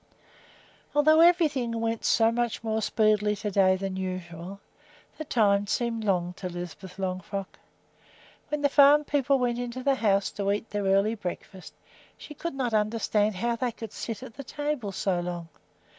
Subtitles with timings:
[0.95, 4.59] Although everything went so much more speedily to day than usual,
[5.19, 7.59] the time seemed long to Lisbeth Longfrock.
[8.49, 11.75] When the farm people went into the house to eat their early breakfast,
[12.17, 15.49] she could not understand how they could sit at the table so long.